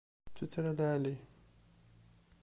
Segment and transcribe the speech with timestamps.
[0.29, 1.15] D tuttra lɛali.